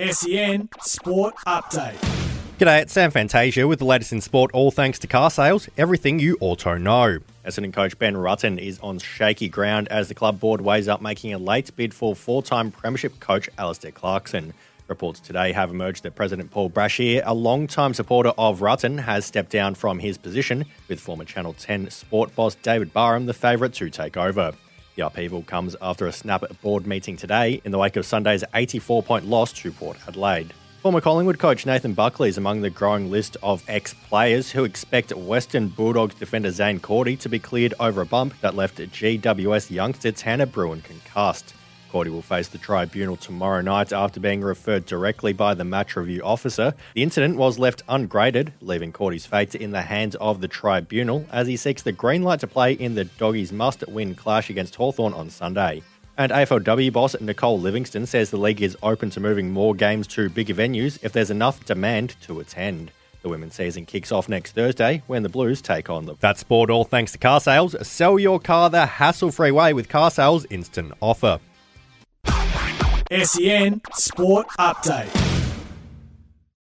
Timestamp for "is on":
8.58-8.98